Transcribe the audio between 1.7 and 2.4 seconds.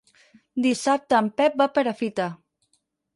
Perafita.